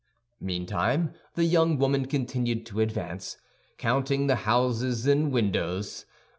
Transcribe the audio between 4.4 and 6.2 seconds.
houses and windows.